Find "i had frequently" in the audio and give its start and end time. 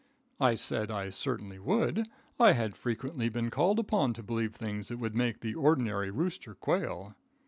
2.39-3.29